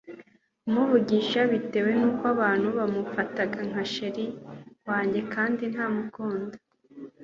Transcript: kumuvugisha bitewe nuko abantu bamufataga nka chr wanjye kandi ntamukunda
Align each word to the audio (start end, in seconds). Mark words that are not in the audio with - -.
kumuvugisha 0.61 1.39
bitewe 1.51 1.91
nuko 1.99 2.23
abantu 2.33 2.67
bamufataga 2.77 3.59
nka 3.69 3.83
chr 3.93 4.17
wanjye 4.89 5.19
kandi 5.33 5.63
ntamukunda 5.73 6.55